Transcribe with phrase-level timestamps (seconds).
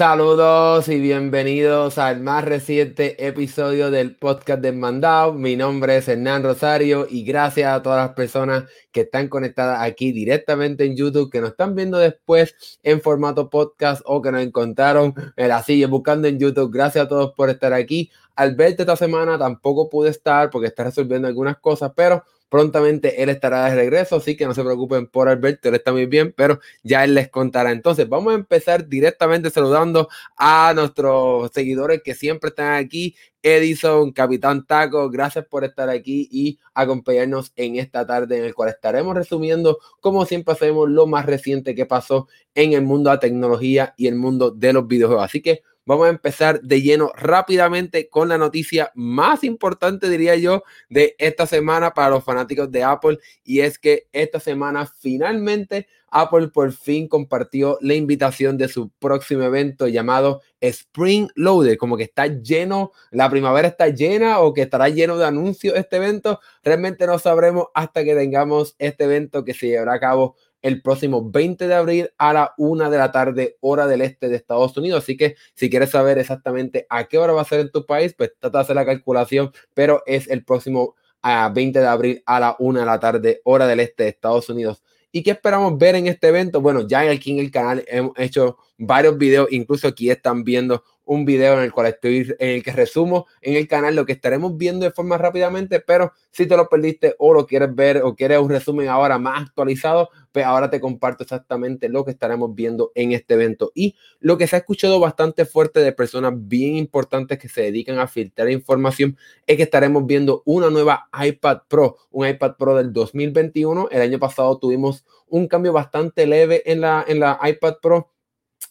[0.00, 5.34] Saludos y bienvenidos al más reciente episodio del podcast de Mandao.
[5.34, 10.12] Mi nombre es Hernán Rosario y gracias a todas las personas que están conectadas aquí
[10.12, 15.12] directamente en YouTube, que nos están viendo después en formato podcast o que nos encontraron
[15.36, 16.72] en la silla buscando en YouTube.
[16.72, 18.10] Gracias a todos por estar aquí.
[18.40, 23.28] Al verte esta semana tampoco pude estar porque está resolviendo algunas cosas, pero prontamente él
[23.28, 26.58] estará de regreso, así que no se preocupen por Alberto, él está muy bien, pero
[26.82, 27.70] ya él les contará.
[27.70, 30.08] Entonces, vamos a empezar directamente saludando
[30.38, 33.14] a nuestros seguidores que siempre están aquí.
[33.42, 38.70] Edison, Capitán Taco, gracias por estar aquí y acompañarnos en esta tarde en el cual
[38.70, 43.20] estaremos resumiendo, como siempre hacemos, lo más reciente que pasó en el mundo de la
[43.20, 45.26] tecnología y el mundo de los videojuegos.
[45.26, 50.62] Así que vamos a empezar de lleno rápidamente con la noticia más importante, diría yo,
[50.88, 53.18] de esta semana para los fanáticos de Apple.
[53.42, 59.42] Y es que esta semana finalmente Apple por fin compartió la invitación de su próximo
[59.42, 64.88] evento llamado Spring Loader, como que está lleno, la primavera está llena o que estará
[64.88, 66.38] lleno de anuncios este evento.
[66.62, 71.30] Realmente no sabremos hasta que tengamos este evento que se llevará a cabo el próximo
[71.30, 75.02] 20 de abril a la 1 de la tarde, hora del este de Estados Unidos.
[75.02, 78.14] Así que si quieres saber exactamente a qué hora va a ser en tu país,
[78.16, 82.40] pues trata de hacer la calculación, pero es el próximo a 20 de abril a
[82.40, 84.82] la 1 de la tarde, hora del este de Estados Unidos.
[85.12, 86.60] ¿Y qué esperamos ver en este evento?
[86.60, 91.24] Bueno, ya aquí en el canal hemos hecho varios videos, incluso aquí están viendo un
[91.24, 94.56] video en el cual estoy, en el que resumo en el canal lo que estaremos
[94.56, 98.38] viendo de forma rápidamente, pero si te lo perdiste o lo quieres ver o quieres
[98.38, 103.10] un resumen ahora más actualizado, pues ahora te comparto exactamente lo que estaremos viendo en
[103.10, 103.72] este evento.
[103.74, 107.98] Y lo que se ha escuchado bastante fuerte de personas bien importantes que se dedican
[107.98, 109.16] a filtrar información
[109.48, 113.88] es que estaremos viendo una nueva iPad Pro, un iPad Pro del 2021.
[113.90, 118.10] El año pasado tuvimos un cambio bastante leve en la, en la iPad Pro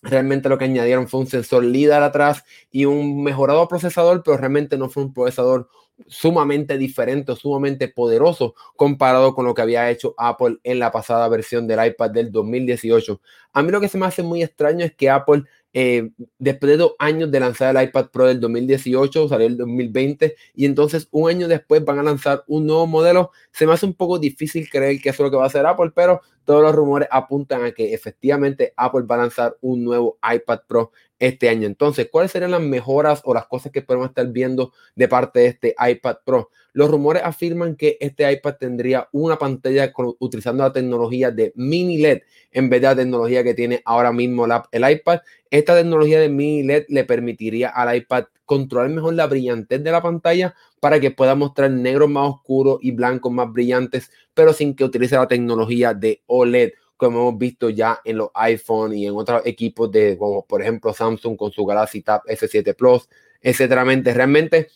[0.02, 4.78] Realmente lo que añadieron fue un sensor LIDAR atrás y un mejorado procesador, pero realmente
[4.78, 5.70] no fue un procesador
[6.08, 11.68] sumamente diferente, sumamente poderoso comparado con lo que había hecho Apple en la pasada versión
[11.68, 13.20] del iPad del 2018.
[13.52, 16.09] A mí lo que se me hace muy extraño es que Apple eh,
[16.40, 20.66] después de dos años de lanzar el iPad Pro del 2018, salió el 2020, y
[20.66, 23.32] entonces un año después van a lanzar un nuevo modelo.
[23.52, 25.66] Se me hace un poco difícil creer que eso es lo que va a hacer
[25.66, 30.18] Apple, pero todos los rumores apuntan a que efectivamente Apple va a lanzar un nuevo
[30.34, 31.68] iPad Pro este año.
[31.68, 35.46] Entonces, ¿cuáles serían las mejoras o las cosas que podemos estar viendo de parte de
[35.46, 36.50] este iPad Pro?
[36.74, 42.22] Los rumores afirman que este iPad tendría una pantalla utilizando la tecnología de mini LED
[42.52, 45.20] en vez de la tecnología que tiene ahora mismo el iPad.
[45.52, 50.02] Esta tecnología de mini LED le permitiría al iPad controlar mejor la brillantez de la
[50.02, 54.84] pantalla para que pueda mostrar negros más oscuros y blancos más brillantes, pero sin que
[54.84, 59.44] utilice la tecnología de OLED como hemos visto ya en los iPhone y en otros
[59.46, 63.08] equipos de, como por ejemplo Samsung con su Galaxy Tab S7 Plus,
[63.40, 63.84] etcétera.
[63.84, 64.68] Realmente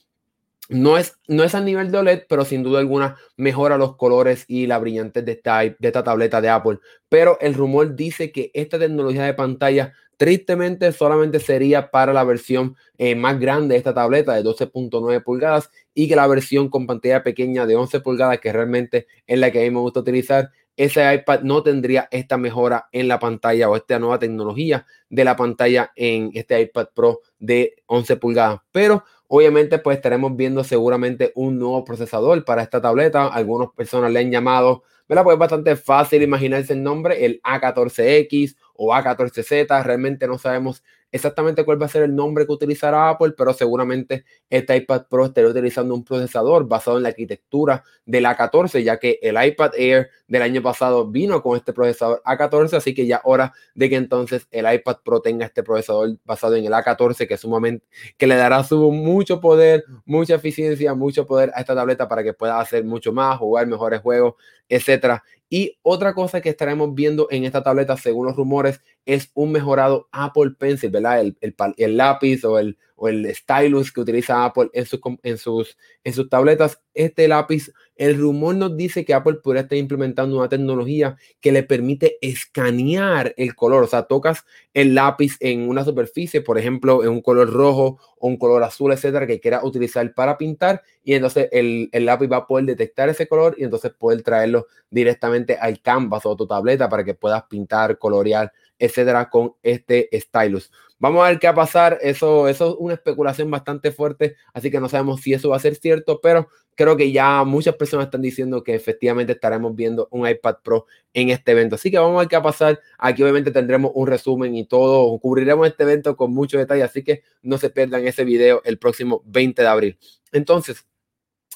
[0.70, 4.46] no es, no es a nivel de OLED, pero sin duda alguna mejora los colores
[4.48, 6.80] y la brillantez de esta, de esta tableta de Apple.
[7.10, 12.76] Pero el rumor dice que esta tecnología de pantalla tristemente solamente sería para la versión
[12.98, 17.24] eh, más grande de esta tableta de 12.9 pulgadas y que la versión con pantalla
[17.24, 21.14] pequeña de 11 pulgadas, que realmente es la que a mí me gusta utilizar, ese
[21.14, 25.92] iPad no tendría esta mejora en la pantalla o esta nueva tecnología de la pantalla
[25.96, 28.62] en este iPad Pro de 11 pulgadas.
[28.72, 29.04] Pero
[29.36, 33.26] obviamente pues estaremos viendo seguramente un nuevo procesador para esta tableta.
[33.26, 35.24] Algunas personas le han llamado, ¿verdad?
[35.24, 39.84] Pues es bastante fácil imaginarse el nombre, el A14X o A14Z.
[39.84, 40.84] Realmente no sabemos
[41.14, 45.26] exactamente cuál va a ser el nombre que utilizará Apple, pero seguramente este iPad Pro
[45.26, 50.10] estará utilizando un procesador basado en la arquitectura del A14, ya que el iPad Air
[50.28, 54.48] del año pasado vino con este procesador A14, así que ya hora de que entonces
[54.50, 57.86] el iPad Pro tenga este procesador basado en el A14, que sumamente
[58.18, 62.34] que le dará su mucho poder, mucha eficiencia, mucho poder a esta tableta para que
[62.34, 64.34] pueda hacer mucho más, jugar mejores juegos,
[64.68, 65.24] etcétera.
[65.50, 70.08] Y otra cosa que estaremos viendo en esta tableta, según los rumores, es un mejorado
[70.12, 71.22] Apple Pencil, ¿verdad?
[71.22, 71.38] El,
[71.78, 74.86] el, lápiz o el, o el stylus que utiliza Apple en,
[75.24, 76.82] en, sus, en sus tabletas.
[76.94, 81.62] Este lápiz el rumor nos dice que Apple podría estar implementando una tecnología que le
[81.62, 83.84] permite escanear el color.
[83.84, 88.28] O sea, tocas el lápiz en una superficie, por ejemplo, en un color rojo o
[88.28, 90.82] un color azul, etcétera, que quieras utilizar para pintar.
[91.04, 94.68] Y entonces el, el, lápiz va a poder detectar ese color y entonces poder traerlo
[94.90, 100.10] directamente al canvas o a tu tableta para que puedas pintar, colorear, etcétera, con este
[100.14, 100.72] stylus.
[101.00, 102.00] Vamos a ver qué va a pasar.
[102.02, 105.60] Eso, eso es una especulación bastante fuerte, así que no sabemos si eso va a
[105.60, 110.28] ser cierto, pero creo que ya muchas personas están diciendo que efectivamente estaremos viendo un
[110.28, 111.76] iPad Pro en este evento.
[111.76, 112.80] Así que vamos a ver qué va a pasar.
[112.98, 115.18] Aquí obviamente tendremos un resumen y todo.
[115.20, 119.22] Cubriremos este evento con mucho detalle, así que no se pierdan ese video el próximo
[119.26, 120.00] 20 de abril.
[120.32, 120.86] Entonces,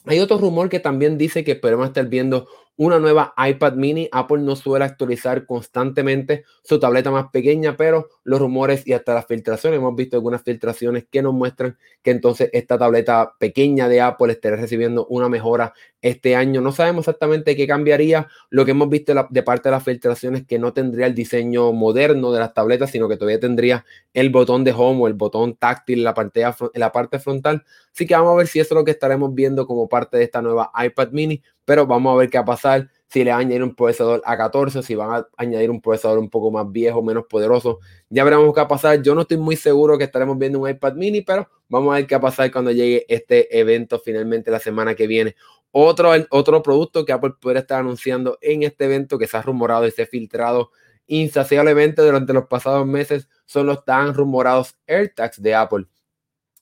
[0.05, 2.47] hay otro rumor que también dice que podemos estar viendo
[2.77, 4.07] una nueva iPad mini.
[4.11, 9.25] Apple no suele actualizar constantemente su tableta más pequeña, pero los rumores y hasta las
[9.25, 14.31] filtraciones, hemos visto algunas filtraciones que nos muestran que entonces esta tableta pequeña de Apple
[14.31, 16.61] estará recibiendo una mejora este año.
[16.61, 18.27] No sabemos exactamente qué cambiaría.
[18.49, 22.31] Lo que hemos visto de parte de las filtraciones que no tendría el diseño moderno
[22.31, 25.99] de las tabletas, sino que todavía tendría el botón de home o el botón táctil
[25.99, 27.63] en la, pantalla, en la parte frontal.
[27.93, 30.23] Así que vamos a ver si eso es lo que estaremos viendo como parte de
[30.23, 33.39] esta nueva iPad mini pero vamos a ver qué va a pasar si le van
[33.39, 37.03] a añadir un procesador A14, si van a añadir un procesador un poco más viejo,
[37.03, 37.79] menos poderoso.
[38.09, 39.01] Ya veremos qué va a pasar.
[39.01, 42.07] Yo no estoy muy seguro que estaremos viendo un iPad mini, pero vamos a ver
[42.07, 45.35] qué va a pasar cuando llegue este evento finalmente la semana que viene.
[45.71, 49.85] Otro, otro producto que Apple puede estar anunciando en este evento que se ha rumorado
[49.85, 50.71] y se ha filtrado
[51.05, 55.85] insaciablemente durante los pasados meses son los tan rumorados AirTags de Apple.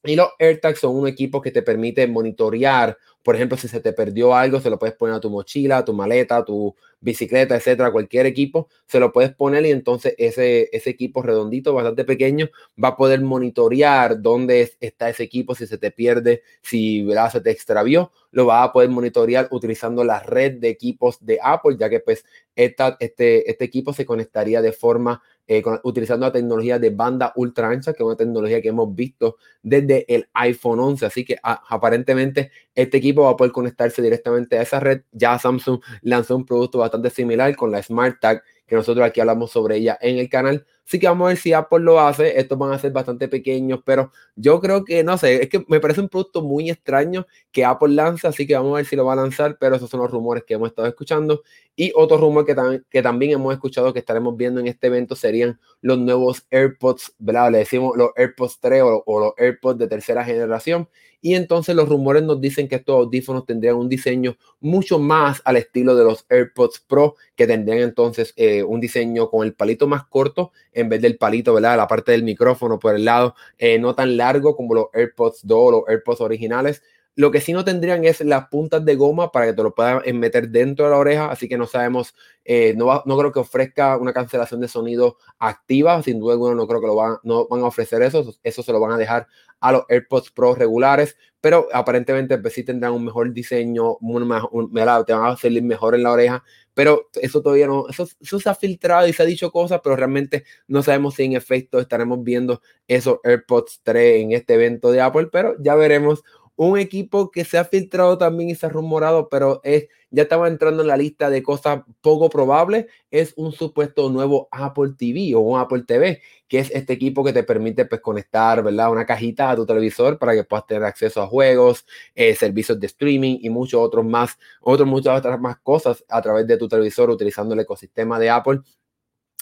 [0.05, 3.91] Y los AirTags son un equipo que te permite monitorear por ejemplo, si se te
[3.91, 7.55] perdió algo, se lo puedes poner a tu mochila, a tu maleta, a tu bicicleta,
[7.55, 12.51] etcétera, cualquier equipo, se lo puedes poner y entonces ese, ese equipo redondito, bastante pequeño,
[12.81, 17.31] va a poder monitorear dónde está ese equipo, si se te pierde, si ¿verdad?
[17.31, 21.77] se te extravió, lo va a poder monitorear utilizando la red de equipos de Apple,
[21.79, 22.25] ya que pues
[22.55, 27.69] esta, este, este equipo se conectaría de forma eh, utilizando la tecnología de banda ultra
[27.69, 31.05] ancha, que es una tecnología que hemos visto desde el iPhone 11.
[31.05, 35.01] Así que aparentemente este equipo va a poder conectarse directamente a esa red.
[35.11, 39.51] Ya Samsung lanzó un producto bastante similar con la Smart Tag, que nosotros aquí hablamos
[39.51, 40.65] sobre ella en el canal.
[40.87, 42.39] Así que vamos a ver si Apple lo hace.
[42.39, 45.79] Estos van a ser bastante pequeños, pero yo creo que, no sé, es que me
[45.79, 49.05] parece un producto muy extraño que Apple lanza, así que vamos a ver si lo
[49.05, 51.41] va a lanzar, pero esos son los rumores que hemos estado escuchando.
[51.75, 52.55] Y otro rumor que,
[52.89, 57.51] que también hemos escuchado que estaremos viendo en este evento serían los nuevos AirPods, ¿verdad?
[57.51, 60.87] Le decimos los AirPods 3 o, o los AirPods de tercera generación.
[61.25, 65.57] Y entonces los rumores nos dicen que estos audífonos tendrían un diseño mucho más al
[65.57, 70.05] estilo de los AirPods Pro, que tendrían entonces eh, un diseño con el palito más
[70.05, 71.77] corto en vez del palito, ¿verdad?
[71.77, 75.57] La parte del micrófono por el lado, eh, no tan largo como los AirPods 2
[75.57, 76.83] o los AirPods originales.
[77.17, 80.01] Lo que sí no tendrían es las puntas de goma para que te lo puedan
[80.19, 82.13] meter dentro de la oreja, así que no sabemos,
[82.43, 86.81] eh, no, creo que ofrezca una cancelación de sonido activa, sin duda alguna no creo
[86.81, 89.27] que lo van a ofrecer eso, eso se lo van a dejar
[89.61, 94.73] a los AirPods Pro regulares, pero aparentemente pues, sí tendrán un mejor diseño, un, un,
[94.73, 96.43] te van a salir mejor en la oreja,
[96.75, 99.95] pero eso todavía no, eso, eso, se ha filtrado y se ha dicho cosas, pero
[99.95, 105.01] realmente no sabemos si en efecto estaremos viendo esos AirPods 3 en este evento de
[105.01, 106.23] Apple, pero ya veremos
[106.55, 110.47] un equipo que se ha filtrado también y se ha rumorado, pero es, ya estaba
[110.47, 115.41] entrando en la lista de cosas poco probables, es un supuesto nuevo Apple TV o
[115.41, 118.91] un Apple TV, que es este equipo que te permite pues, conectar ¿verdad?
[118.91, 122.87] una cajita a tu televisor para que puedas tener acceso a juegos, eh, servicios de
[122.87, 127.09] streaming y muchos otros más, otros, muchas otras más cosas a través de tu televisor
[127.09, 128.61] utilizando el ecosistema de Apple.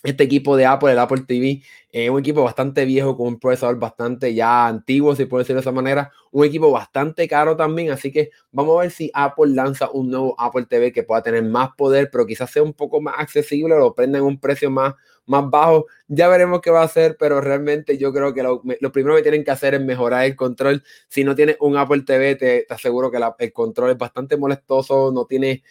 [0.03, 3.79] Este equipo de Apple, el Apple TV, es un equipo bastante viejo con un procesador
[3.79, 6.11] bastante ya antiguo, si puedo decirlo de esa manera.
[6.31, 10.35] Un equipo bastante caro también, así que vamos a ver si Apple lanza un nuevo
[10.37, 13.95] Apple TV que pueda tener más poder, pero quizás sea un poco más accesible, lo
[13.95, 14.93] prenda en un precio más,
[15.25, 15.85] más bajo.
[16.07, 18.61] Ya veremos qué va a hacer, pero realmente yo creo que lo,
[18.91, 20.83] primero que tienen que hacer es mejorar el control.
[21.07, 25.25] Si no tienes un Apple TV, te, aseguro que el control es bastante molestoso, no
[25.25, 25.63] tiene,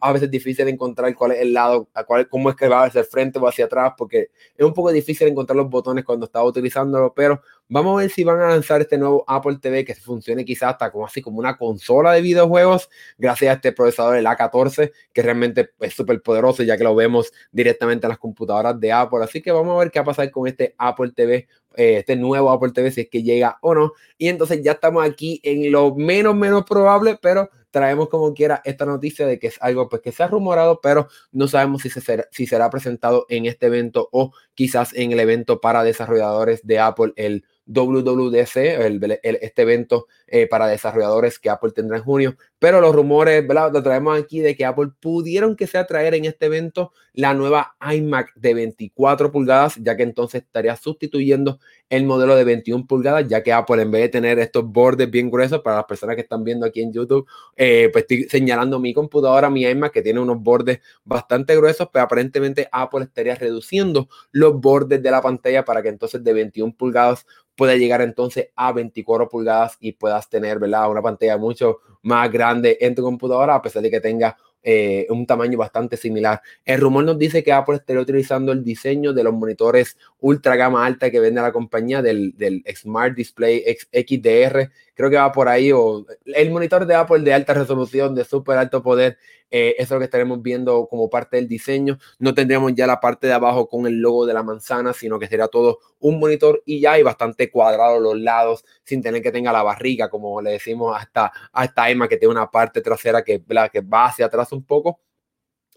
[0.00, 3.06] a veces difícil encontrar cuál es el lado, cuál, cómo es que va hacia el
[3.06, 7.12] frente o hacia atrás, porque es un poco difícil encontrar los botones cuando estaba utilizándolo,
[7.14, 7.40] pero
[7.70, 10.90] vamos a ver si van a lanzar este nuevo Apple TV que funcione quizás hasta
[10.90, 15.70] como así como una consola de videojuegos, gracias a este procesador, el A14, que realmente
[15.80, 19.20] es súper poderoso, ya que lo vemos directamente en las computadoras de Apple.
[19.22, 22.16] Así que vamos a ver qué va a pasar con este Apple TV, eh, este
[22.16, 23.92] nuevo Apple TV, si es que llega o no.
[24.18, 28.84] Y entonces ya estamos aquí en lo menos, menos probable, pero traemos como quiera esta
[28.84, 32.00] noticia de que es algo pues, que se ha rumorado, pero no sabemos si, se
[32.00, 36.80] será, si será presentado en este evento o quizás en el evento para desarrolladores de
[36.80, 42.36] Apple, el WWDC, el, este evento eh, para desarrolladores que Apple tendrá en junio.
[42.58, 43.72] Pero los rumores, ¿verdad?
[43.72, 47.76] Lo traemos aquí de que Apple pudieron que sea traer en este evento la nueva
[47.92, 53.42] iMac de 24 pulgadas, ya que entonces estaría sustituyendo el modelo de 21 pulgadas, ya
[53.42, 56.44] que Apple en vez de tener estos bordes bien gruesos para las personas que están
[56.44, 60.40] viendo aquí en YouTube, eh, pues estoy señalando mi computadora, mi iMac, que tiene unos
[60.40, 65.88] bordes bastante gruesos, pero aparentemente Apple estaría reduciendo los bordes de la pantalla para que
[65.88, 70.58] entonces de 21 pulgadas pueda llegar entonces a 24 pulgadas y puedas tener.
[70.58, 75.26] Una pantalla mucho más grande en tu computadora, a pesar de que tenga eh, un
[75.26, 76.42] tamaño bastante similar.
[76.64, 80.84] El rumor nos dice que Apple estaría utilizando el diseño de los monitores ultra gama
[80.84, 84.70] alta que vende la compañía del, del Smart Display XDR.
[85.00, 88.58] Creo que va por ahí, o el monitor de Apple de alta resolución, de súper
[88.58, 89.16] alto poder.
[89.50, 91.96] Eh, eso es lo que estaremos viendo como parte del diseño.
[92.18, 95.26] No tendríamos ya la parte de abajo con el logo de la manzana, sino que
[95.26, 99.52] será todo un monitor y ya hay bastante cuadrado los lados, sin tener que tenga
[99.52, 103.42] la barriga, como le decimos hasta, hasta Emma, que tiene una parte trasera que,
[103.72, 105.00] que va hacia atrás un poco.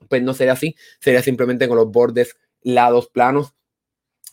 [0.10, 3.56] Pues no sería así, sería simplemente con los bordes lados planos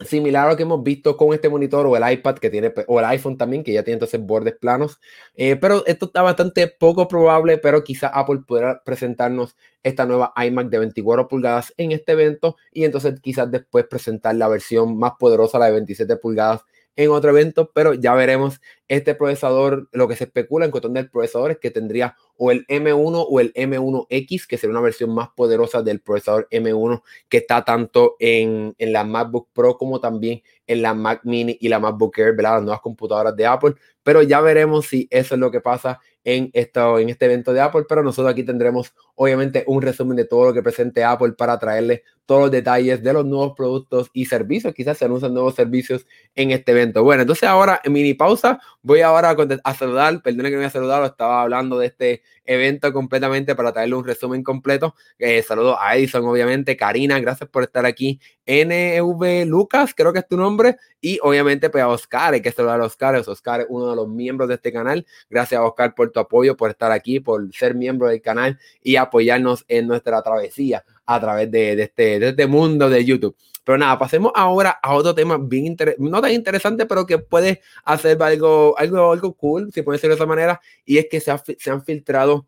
[0.04, 2.98] similar a lo que hemos visto con este monitor o el iPad que tiene, o
[2.98, 5.00] el iPhone también, que ya tiene entonces bordes planos.
[5.34, 10.68] Eh, pero esto está bastante poco probable, pero quizá Apple pueda presentarnos esta nueva iMac
[10.68, 15.58] de 24 pulgadas en este evento y entonces quizás después presentar la versión más poderosa,
[15.58, 16.62] la de 27 pulgadas
[16.96, 21.08] en otro evento, pero ya veremos este procesador, lo que se especula en cuestión del
[21.08, 25.28] procesador es que tendría o el M1 o el M1X, que sería una versión más
[25.28, 30.82] poderosa del procesador M1 que está tanto en, en la MacBook Pro como también en
[30.82, 32.54] la Mac Mini y la MacBook Air, ¿verdad?
[32.54, 36.50] las nuevas computadoras de Apple, pero ya veremos si eso es lo que pasa en,
[36.52, 40.46] esto, en este evento de Apple, pero nosotros aquí tendremos obviamente un resumen de todo
[40.46, 44.74] lo que presente Apple para traerle todos los detalles de los nuevos productos y servicios,
[44.74, 47.02] quizás se anuncian nuevos servicios en este evento.
[47.02, 50.70] Bueno, entonces ahora en mini pausa voy ahora a, saludar, perdón que no voy a
[50.70, 54.94] saludar, estaba hablando de este evento completamente para traerle un resumen completo.
[55.18, 58.20] Eh, saludo a Edison, obviamente, Karina, gracias por estar aquí.
[58.46, 62.80] NV Lucas, creo que es tu nombre, y obviamente pues a Oscar, hay que saludar
[62.80, 65.06] a Oscar, Oscar es uno de los miembros de este canal.
[65.28, 68.96] Gracias a Oscar por tu apoyo, por estar aquí, por ser miembro del canal y
[68.96, 70.84] apoyarnos en nuestra travesía
[71.14, 73.36] a través de, este, de este mundo de YouTube.
[73.64, 78.22] Pero nada, pasemos ahora a otro tema bien no tan interesante, pero que puede hacer
[78.22, 81.70] algo, algo, algo cool, si puede ser de esa manera, y es que se, se
[81.70, 82.46] han filtrado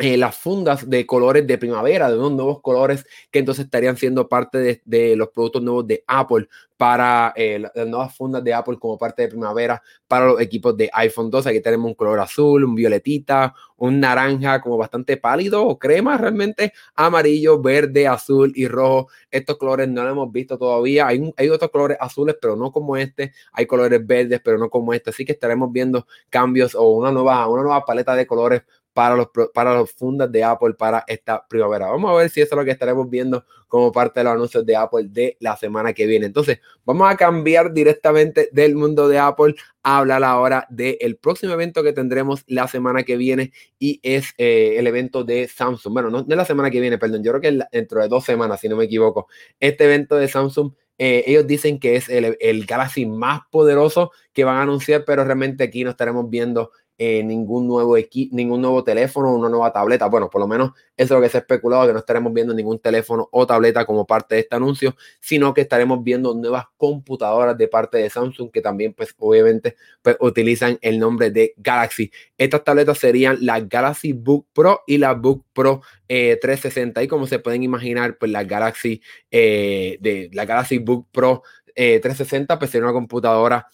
[0.00, 4.28] eh, las fundas de colores de primavera, de unos nuevos colores que entonces estarían siendo
[4.28, 8.96] parte de, los productos nuevos de Apple para eh, las nuevas fundas de Apple como
[8.96, 11.48] parte de primavera para los equipos de iPhone 12.
[11.48, 16.72] Aquí tenemos un color azul, un violetita, un naranja como bastante pálido o crema realmente,
[16.94, 19.08] amarillo, verde, azul y rojo.
[19.32, 21.08] Estos colores no los hemos visto todavía.
[21.08, 23.32] Hay, hay otros colores azules, pero no como este.
[23.52, 25.10] Hay colores verdes, pero no como este.
[25.10, 28.62] Así que estaremos viendo cambios o una nueva, una nueva paleta de colores
[28.98, 31.86] para los, para los fundas de Apple para esta primavera.
[31.86, 34.66] Vamos a ver si eso es lo que estaremos viendo como parte de los anuncios
[34.66, 36.26] de Apple de la semana que viene.
[36.26, 41.84] Entonces, vamos a cambiar directamente del mundo de Apple a hablar ahora del próximo evento
[41.84, 45.92] que tendremos la semana que viene y es eh, el evento de Samsung.
[45.92, 48.58] Bueno, no, es la semana que viene, perdón, yo creo que dentro de dos semanas,
[48.58, 49.28] si no me equivoco.
[49.60, 54.42] Este evento de Samsung eh, ellos dicen que es el, el, Galaxy más poderoso que
[54.42, 58.82] van a anunciar, pero realmente aquí no estaremos viendo eh, ningún nuevo equipo, ningún nuevo
[58.82, 60.06] teléfono, una nueva tableta.
[60.06, 62.52] Bueno, por lo menos eso es lo que se ha especulado, que no estaremos viendo
[62.52, 67.56] ningún teléfono o tableta como parte de este anuncio, sino que estaremos viendo nuevas computadoras
[67.56, 72.10] de parte de Samsung que también, pues, obviamente, pues, utilizan el nombre de Galaxy.
[72.36, 77.00] Estas tabletas serían la Galaxy Book Pro y la Book Pro 360.
[77.00, 79.00] Eh, y como se pueden imaginar, pues la Galaxy,
[79.30, 81.42] eh, de, la Galaxy Book Pro
[81.76, 83.68] 360, pues sería una computadora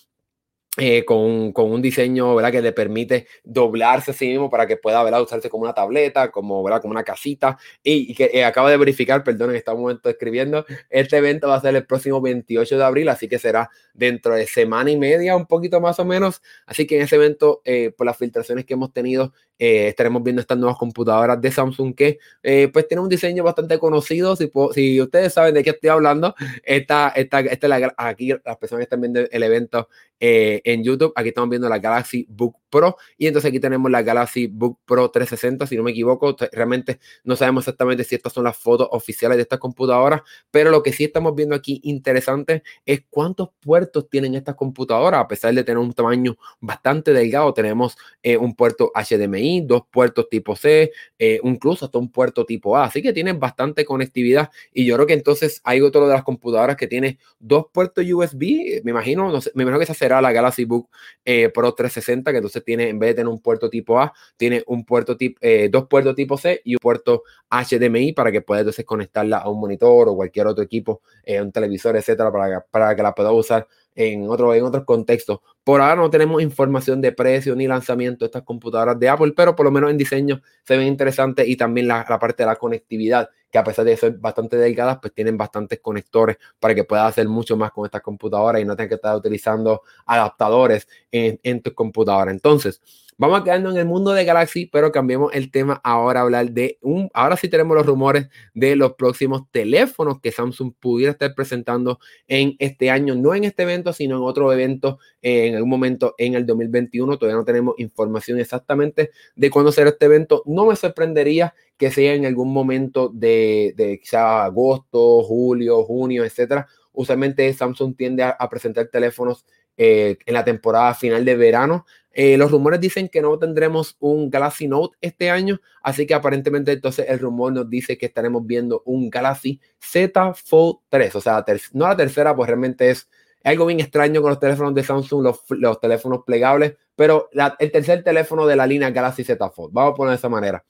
[0.77, 2.51] eh, con, con, un diseño ¿verdad?
[2.51, 5.23] que le permite doblarse a sí mismo para que pueda ¿verdad?
[5.23, 6.81] usarse como una tableta, como, ¿verdad?
[6.83, 7.57] como una casita.
[7.83, 11.61] Y, que eh, acabo de verificar, perdón, en este momento escribiendo, este evento va a
[11.61, 15.47] ser el próximo 28 de abril, así que será dentro de semana y media, un
[15.47, 16.43] poquito más o menos.
[16.67, 20.41] Así que en ese evento, eh, por las filtraciones que hemos tenido, eh, estaremos viendo
[20.43, 24.35] estas nuevas computadoras de Samsung que eh, pues tiene un diseño bastante conocido.
[24.37, 26.35] Si, si ustedes saben de qué estoy hablando,
[26.65, 31.13] esta, esta, esta la, aquí las personas que están viendo el evento eh, en YouTube,
[31.15, 32.97] aquí estamos viendo la Galaxy Book Pro.
[33.17, 37.37] Y entonces aquí tenemos la Galaxy Book Pro 360, si no me equivoco, realmente no
[37.37, 41.05] sabemos exactamente si estas son las fotos oficiales de estas computadoras, pero lo que sí
[41.05, 45.93] estamos viendo aquí interesante es cuántos puertos tienen estas computadoras, a pesar de tener un
[45.93, 47.97] tamaño bastante delgado, tenemos
[48.41, 52.85] un puerto HDMI dos puertos tipo C, eh, incluso hasta un puerto tipo A.
[52.85, 56.77] Así que tienen bastante conectividad y yo creo que entonces hay otro de las computadoras
[56.77, 58.83] que tiene dos puertos USB.
[58.85, 60.89] Me imagino, no sé, me imagino que esa será la Galaxy Book
[61.25, 64.63] eh, Pro 360, que entonces tiene, en vez de tener un puerto tipo A, tiene
[64.67, 68.61] un puerto tipo, eh, dos puertos tipo C y un puerto HDMI para que pueda
[68.61, 73.03] entonces conectarla a un monitor o cualquier otro equipo, un televisor, etcétera, para, para que
[73.03, 75.41] la pueda usar en, otro, en otros contextos.
[75.63, 79.57] Por ahora no tenemos información de precio ni lanzamiento de estas computadoras de Apple, pero
[79.57, 83.31] por lo menos en diseño se ven interesantes y también la, parte de la conectividad,
[83.51, 87.29] que a pesar de ser bastante delgadas, pues tienen bastantes conectores para que puedas hacer
[87.29, 91.73] mucho más con estas computadoras y no tengas que estar utilizando adaptadores en, en tus
[91.73, 92.35] computadoras.
[92.35, 92.83] Entonces,
[93.17, 96.51] Vamos a quedarnos en el mundo de Galaxy, pero cambiemos el tema ahora a hablar
[96.51, 97.11] de un.
[97.15, 102.57] Ahora sí tenemos los rumores de los próximos teléfonos que Samsung pudiera estar presentando en
[102.59, 106.35] este año, no en este evento, sino en otro evento eh, en algún momento en
[106.35, 107.17] el 2021.
[107.19, 110.43] Todavía no tenemos información exactamente de cuándo será este evento.
[110.47, 116.67] No me sorprendería que sea en algún momento de, de quizá agosto, julio, junio, etcétera.
[116.95, 119.45] Usualmente Samsung tiende a, presentar teléfonos
[119.77, 121.87] eh, en la temporada final de verano.
[122.17, 126.71] Eh, los rumores dicen que no tendremos un Galaxy Note este año, así que aparentemente
[126.71, 131.45] entonces el rumor nos dice que estaremos viendo un Galaxy Z Fold 3, o sea,
[131.73, 133.09] no la tercera, pues realmente es
[133.43, 137.29] algo bien extraño con los teléfonos de Samsung, los, teléfonos plegables, pero
[137.59, 140.65] el tercer teléfono de la línea Galaxy Z Fold, vamos a poner de esa manera.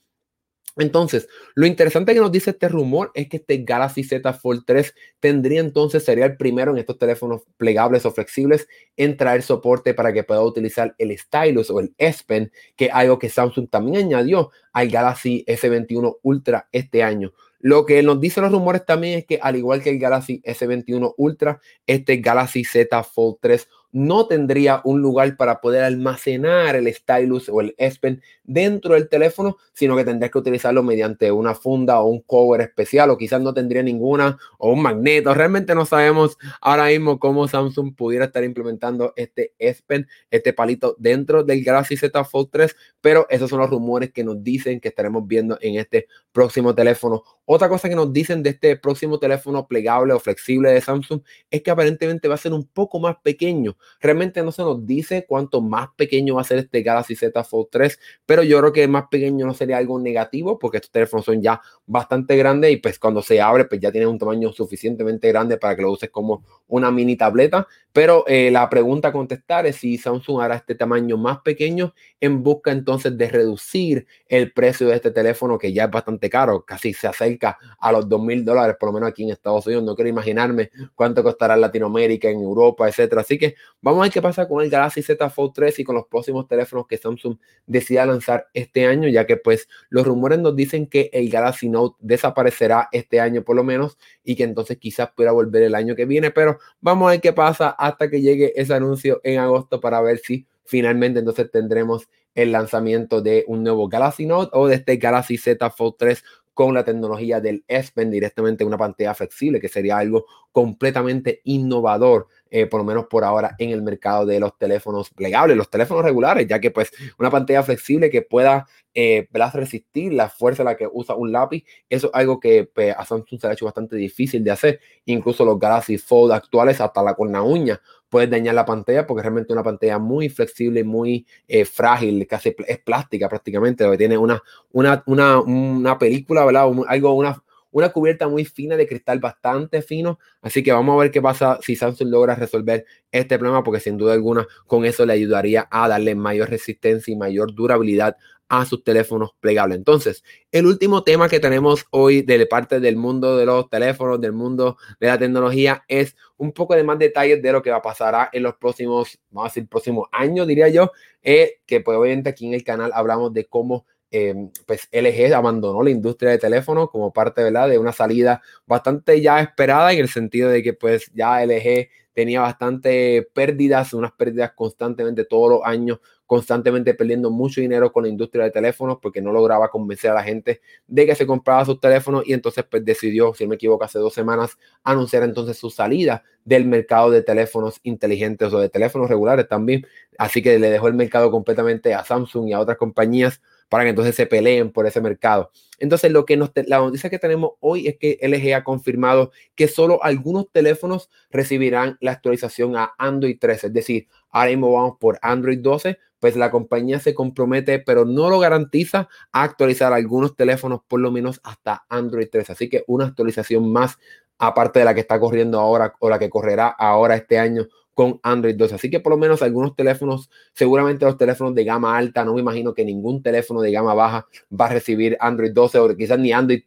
[0.77, 4.95] Entonces, lo interesante que nos dice este rumor es que este Galaxy Z Fold 3
[5.21, 8.67] tendría entonces, sería el primero en estos teléfonos plegables o flexibles
[8.97, 13.19] en traer soporte para que pueda utilizar el stylus o el S Pen, que algo
[13.19, 17.33] que Samsung también añadió al Galaxy S21 Ultra este año.
[17.61, 21.15] Lo que nos dicen los rumores también es que al igual que el Galaxy S21
[21.17, 27.49] Ultra, este Galaxy Z Fold 3 no tendría un lugar para poder almacenar el stylus
[27.49, 32.01] o el S Pen dentro del teléfono, sino que tendrías que utilizarlo mediante una funda
[32.01, 35.33] o un cover especial o quizás no tendría ninguna o un magneto.
[35.33, 40.97] Realmente no sabemos ahora mismo cómo Samsung pudiera estar implementando este S Pen, este palito
[40.99, 44.89] dentro del Galaxy Z Fold 3, pero esos son los rumores que nos dicen que
[44.89, 47.23] estaremos viendo en este próximo teléfono.
[47.45, 51.63] Otra cosa que nos dicen de este próximo teléfono plegable o flexible de Samsung es
[51.63, 53.77] que aparentemente va a ser un poco más pequeño.
[54.01, 57.69] Realmente no se nos dice cuánto más pequeño va a ser este Galaxy Z Fold
[57.71, 61.43] 3, pero yo creo que más pequeño no sería algo negativo porque estos teléfonos son
[61.43, 65.57] ya bastante grandes y pues cuando se abre pues ya tiene un tamaño suficientemente grande
[65.57, 67.67] para que lo uses como una mini tableta.
[67.93, 72.43] Pero eh, la pregunta a contestar es si Samsung hará este tamaño más pequeño en
[72.43, 76.93] busca entonces de reducir el precio de este teléfono que ya es bastante caro, casi
[76.93, 79.85] se acerca a los dos mil dólares, por lo menos aquí en Estados Unidos.
[79.85, 83.21] No quiero imaginarme cuánto costará en Latinoamérica, en Europa, etcétera.
[83.21, 85.95] Así que vamos a ver qué pasa con el Galaxy Z Fold 3 y con
[85.95, 90.57] los próximos teléfonos que Samsung decida lanzar este año, ya que pues los rumores nos
[90.57, 95.11] dicen que el Galaxy Note desaparecerá este año por lo menos y que entonces quizás
[95.15, 98.55] pueda volver el año que viene, pero vamos a ver qué pasa hasta que llegue
[98.57, 103.87] ese anuncio en agosto para ver si finalmente entonces tendremos el lanzamiento de un nuevo
[103.89, 108.11] Galaxy Note o de este Galaxy Z Fold 3 con la tecnología del S Pen
[108.11, 113.25] directamente en una pantalla flexible, que sería algo completamente innovador, eh, por lo menos por
[113.25, 117.29] ahora, en el mercado de los teléfonos plegables, los teléfonos regulares, ya que pues una
[117.31, 122.07] pantalla flexible que pueda eh, resistir la fuerza a la que usa un lápiz, eso
[122.07, 124.81] es algo que pues, a Samsung se ha hecho bastante difícil de hacer.
[125.07, 127.81] Incluso los Galaxy Fold actuales, hasta la con la uña,
[128.15, 132.79] puede dañar la pantalla porque realmente una pantalla muy flexible, muy eh, frágil, casi es
[132.79, 136.71] plástica prácticamente, tiene una, una, una, una película, ¿verdad?
[136.87, 137.43] algo, una,
[137.75, 140.21] una cubierta muy fina de cristal bastante fino.
[140.41, 143.97] Así que vamos a ver qué pasa si Samsung logra resolver este problema, porque sin
[143.97, 148.17] duda alguna con eso le ayudaría a darle mayor resistencia y mayor durabilidad
[148.49, 149.77] a sus teléfonos plegables.
[149.77, 154.33] Entonces, el último tema que tenemos hoy de parte del mundo de los teléfonos, del
[154.33, 157.83] mundo de la tecnología, es un poco de más detalles de lo que va a
[157.83, 162.31] pasar en los próximos, vamos a decir, próximos años, diría yo, eh, que pues obviamente
[162.31, 166.91] aquí en el canal hablamos de cómo em, pues LG abandonó la industria de teléfonos
[166.91, 171.45] como parte de una salida bastante ya esperada en el sentido de que pues ya
[171.45, 178.05] LG tenía bastante pérdidas, unas pérdidas constantemente todos los años constantemente perdiendo mucho dinero con
[178.05, 181.65] la industria de teléfonos porque no lograba convencer a la gente de que se compraba
[181.65, 185.59] sus teléfonos y entonces pues decidió, si no me equivoco, hace dos semanas anunciar entonces
[185.59, 189.87] su salida del mercado de teléfonos inteligentes o de teléfonos regulares también.
[190.19, 193.91] Así que le dejó el mercado completamente a Samsung y a otras compañías para que
[193.91, 195.51] entonces se peleen por ese mercado.
[195.79, 199.69] Entonces, lo que nos la noticia que tenemos hoy es que LG ha confirmado que
[199.69, 205.19] solo algunos teléfonos recibirán la actualización a Android 13, es decir, ahora mismo vamos por
[205.23, 210.81] Android 12, pues la compañía se compromete, pero no lo garantiza a actualizar algunos teléfonos
[210.89, 212.53] por lo menos hasta Android 13.
[212.53, 213.99] Así que una actualización más
[214.39, 218.21] aparte de la que está corriendo ahora o la que correrá ahora este año con
[218.23, 218.75] Android 12.
[218.75, 222.41] Así que por lo menos algunos teléfonos, seguramente los teléfonos de gama alta, no me
[222.41, 226.33] imagino que ningún teléfono de gama baja va a recibir Android 12 o quizás ni
[226.33, 226.63] Android,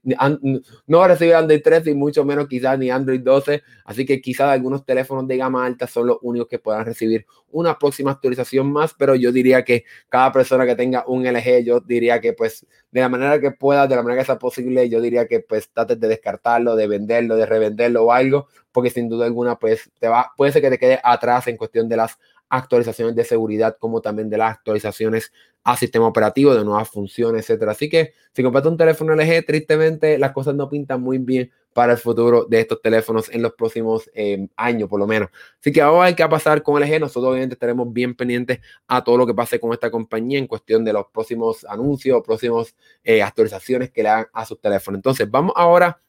[0.87, 3.61] no va a recibir Android 13 y mucho menos quizás ni Android 12.
[3.85, 7.77] Así que quizás algunos teléfonos de gama alta son los únicos que puedan recibir una
[7.77, 12.19] próxima actualización más, pero yo diría que cada persona que tenga un LG, yo diría
[12.19, 15.27] que pues de la manera que pueda, de la manera que sea posible, yo diría
[15.27, 19.57] que pues trates de descartarlo, de venderlo, de revenderlo o algo, porque sin duda alguna
[19.57, 23.23] pues te va, puede ser que te quede atrás en cuestión de las actualizaciones de
[23.23, 27.71] seguridad, como también de las actualizaciones a sistema operativo, de nuevas funciones, etcétera.
[27.71, 31.93] Así que si compraste un teléfono LG, tristemente las cosas no pintan muy bien para
[31.93, 35.29] el futuro de estos teléfonos en los próximos eh, años, por lo menos.
[35.59, 36.99] Así que ahora hay que pasar con LG.
[36.99, 40.85] Nosotros obviamente estaremos bien pendientes a todo lo que pase con esta compañía en cuestión
[40.85, 44.99] de los próximos anuncios, próximos eh, actualizaciones que le hagan a sus teléfonos.
[44.99, 45.99] Entonces, vamos ahora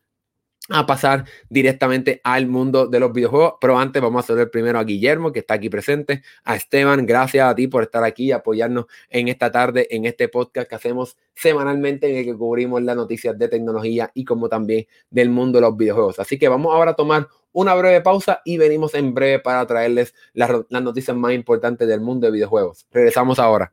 [0.71, 3.55] a pasar directamente al mundo de los videojuegos.
[3.61, 7.51] Pero antes vamos a saludar primero a Guillermo, que está aquí presente, a Esteban, gracias
[7.51, 11.17] a ti por estar aquí y apoyarnos en esta tarde, en este podcast que hacemos
[11.35, 15.63] semanalmente en el que cubrimos las noticias de tecnología y como también del mundo de
[15.63, 16.19] los videojuegos.
[16.19, 20.15] Así que vamos ahora a tomar una breve pausa y venimos en breve para traerles
[20.33, 22.87] las, las noticias más importantes del mundo de videojuegos.
[22.91, 23.73] Regresamos ahora.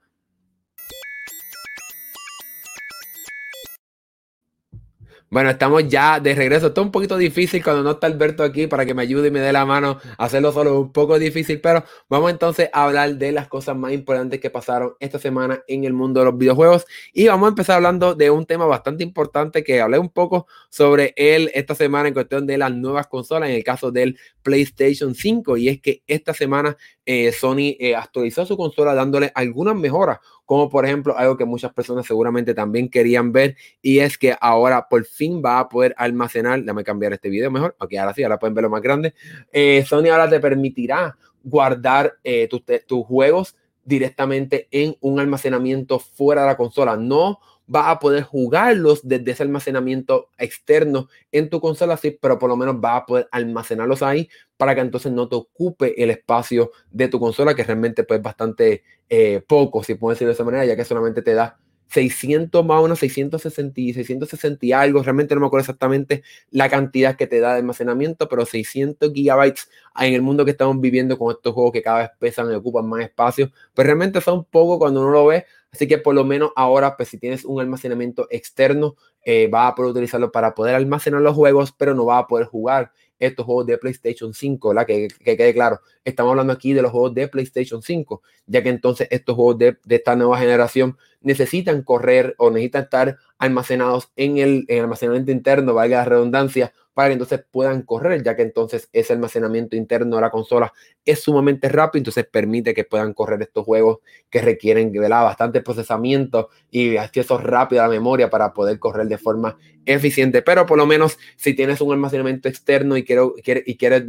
[5.32, 6.68] Bueno, estamos ya de regreso.
[6.68, 9.40] Está un poquito difícil cuando no está Alberto aquí para que me ayude y me
[9.40, 10.80] dé la mano hacerlo solo.
[10.80, 14.94] Un poco difícil, pero vamos entonces a hablar de las cosas más importantes que pasaron
[15.00, 16.86] esta semana en el mundo de los videojuegos.
[17.12, 21.14] Y vamos a empezar hablando de un tema bastante importante que hablé un poco sobre
[21.18, 25.58] él esta semana en cuestión de las nuevas consolas, en el caso del PlayStation 5.
[25.58, 30.70] Y es que esta semana eh, Sony eh, actualizó su consola dándole algunas mejoras como
[30.70, 35.06] por ejemplo algo que muchas personas seguramente también querían ver y es que ahora por
[35.06, 38.54] fin va a poder almacenar, déjame cambiar este video mejor, ok, ahora sí, ahora pueden
[38.54, 39.14] verlo más grande,
[39.52, 46.42] eh, Sony ahora te permitirá guardar eh, tus, tus juegos directamente en un almacenamiento fuera
[46.42, 47.40] de la consola, no
[47.74, 52.58] va a poder jugarlos desde ese almacenamiento externo en tu consola, sí, pero por lo
[52.58, 57.08] menos va a poder almacenarlos ahí para que entonces no te ocupe el espacio de
[57.08, 60.76] tu consola, que realmente pues bastante eh, poco, si puedo decirlo de esa manera, ya
[60.76, 65.42] que solamente te da 600 más o menos 660 y 660 y algo, realmente no
[65.42, 70.22] me acuerdo exactamente la cantidad que te da de almacenamiento, pero 600 gigabytes en el
[70.22, 73.52] mundo que estamos viviendo con estos juegos que cada vez pesan y ocupan más espacio,
[73.74, 75.46] pues realmente son poco cuando uno lo ve,
[75.76, 79.76] así que por lo menos ahora, pues si tienes un almacenamiento externo, eh, va a
[79.76, 83.66] poder utilizarlo para poder almacenar los juegos, pero no va a poder jugar estos juegos
[83.66, 87.28] de PlayStation 5, la Que, que, quede claro, estamos hablando aquí de los juegos de
[87.28, 92.50] PlayStation 5, ya que entonces estos juegos de, de esta nueva generación necesitan correr o
[92.50, 97.82] necesitan estar almacenados en el, en almacenamiento interno, valga la redundancia, para que entonces puedan
[97.82, 100.72] correr, ya que entonces ese almacenamiento interno de la consola
[101.04, 103.98] es sumamente rápido, entonces permite que puedan correr estos juegos
[104.30, 109.58] que requieren bastante procesamiento y acceso rápido a la memoria para poder correr de forma
[109.86, 110.42] eficiente.
[110.42, 114.04] Pero por lo menos si tienes un almacenamiento externo y, quiero, y quieres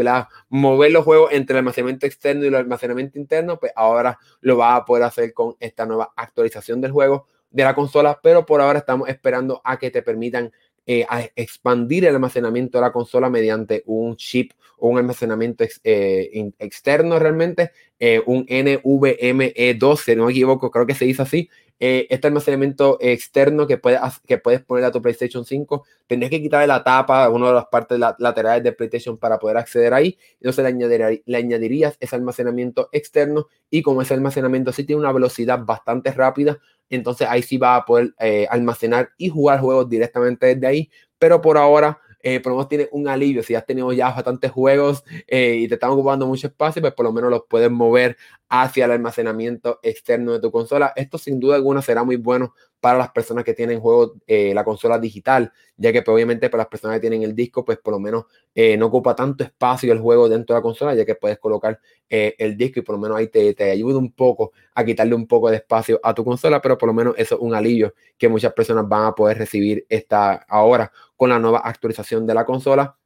[0.49, 4.81] mover los juegos entre el almacenamiento externo y el almacenamiento interno, pues ahora lo vas
[4.81, 7.06] a poder hacer con esta nueva actualización del juego
[7.51, 10.53] de la consola, pero por ahora estamos esperando a que te permitan
[10.87, 16.53] eh, a expandir el almacenamiento de la consola mediante un chip o un almacenamiento eh,
[16.59, 21.49] externo realmente, eh, un NVMe2, si no me equivoco, creo que se dice así.
[21.79, 26.67] este almacenamiento externo que puedes, que puedes poner a tu PlayStation 5, tendrías que quitarle
[26.67, 30.17] la tapa, una de las partes laterales de PlayStation para poder acceder ahí.
[30.41, 35.61] Entonces le, le añadirías ese almacenamiento externo y como ese almacenamiento sí tiene una velocidad
[35.65, 36.59] bastante rápida,
[36.91, 40.91] entonces ahí sí va a poder eh, almacenar y jugar juegos directamente desde ahí.
[41.19, 43.43] Pero por ahora, eh, por lo menos tiene un alivio.
[43.43, 47.05] Si has tenido ya bastantes juegos eh, y te están ocupando mucho espacio, pues por
[47.05, 48.17] lo menos los puedes mover
[48.49, 50.93] hacia el almacenamiento externo de tu consola.
[50.97, 54.65] Esto sin duda alguna será muy bueno para las personas que tienen juegos, eh, la
[54.65, 57.95] consola digital, ya que pues, obviamente para las personas que tienen el disco, pues por
[57.95, 61.15] lo menos eh, no ocupa tanto espacio el juego dentro de la consola, ya que
[61.15, 64.53] puedes colocar eh, el disco y por lo menos ahí te, te ayuda un poco
[64.75, 67.41] a quitarle un poco de espacio a tu consola, pero por lo menos eso es
[67.41, 72.27] un alivio que muchas personas van a poder recibir esta ahora con la nueva actualización
[72.27, 72.97] de la consola